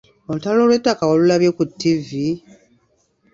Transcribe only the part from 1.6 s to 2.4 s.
ttivvi?